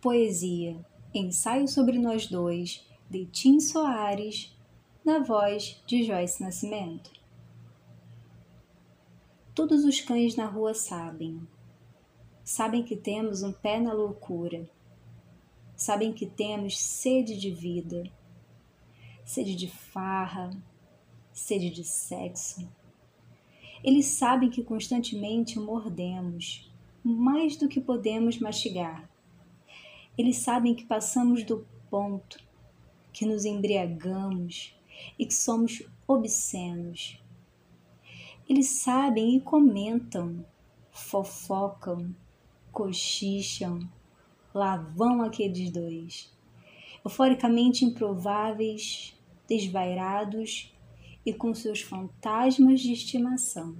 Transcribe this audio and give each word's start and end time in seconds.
Poesia 0.00 0.82
Ensaio 1.12 1.68
sobre 1.68 1.98
Nós 1.98 2.26
Dois, 2.26 2.88
de 3.10 3.26
Tim 3.26 3.60
Soares, 3.60 4.56
na 5.04 5.18
voz 5.18 5.82
de 5.86 6.04
Joyce 6.04 6.42
Nascimento. 6.42 7.12
Todos 9.54 9.84
os 9.84 10.00
cães 10.00 10.36
na 10.36 10.46
rua 10.46 10.72
sabem. 10.72 11.46
Sabem 12.42 12.82
que 12.82 12.96
temos 12.96 13.42
um 13.42 13.52
pé 13.52 13.78
na 13.78 13.92
loucura. 13.92 14.66
Sabem 15.76 16.14
que 16.14 16.24
temos 16.24 16.78
sede 16.78 17.36
de 17.36 17.50
vida, 17.50 18.10
sede 19.22 19.54
de 19.54 19.68
farra, 19.68 20.50
sede 21.30 21.68
de 21.68 21.84
sexo. 21.84 22.66
Eles 23.84 24.06
sabem 24.06 24.48
que 24.48 24.64
constantemente 24.64 25.58
mordemos 25.58 26.72
mais 27.04 27.54
do 27.54 27.68
que 27.68 27.82
podemos 27.82 28.38
mastigar 28.38 29.10
eles 30.20 30.36
sabem 30.36 30.74
que 30.74 30.84
passamos 30.84 31.42
do 31.44 31.66
ponto, 31.88 32.38
que 33.10 33.24
nos 33.24 33.46
embriagamos 33.46 34.78
e 35.18 35.24
que 35.24 35.32
somos 35.32 35.82
obscenos. 36.06 37.18
Eles 38.46 38.68
sabem 38.68 39.36
e 39.36 39.40
comentam, 39.40 40.44
fofocam, 40.90 42.14
cochicham, 42.70 43.88
lá 44.52 44.76
vão 44.76 45.22
aqueles 45.22 45.70
dois, 45.70 46.30
euforicamente 47.02 47.86
improváveis, 47.86 49.18
desvairados 49.48 50.70
e 51.24 51.32
com 51.32 51.54
seus 51.54 51.80
fantasmas 51.80 52.80
de 52.80 52.92
estimação. 52.92 53.74